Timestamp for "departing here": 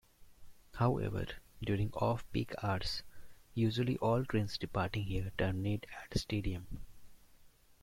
4.57-5.31